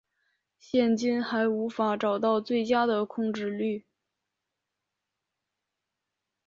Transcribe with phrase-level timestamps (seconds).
[0.57, 3.85] 现今还无法找到最佳的控制律。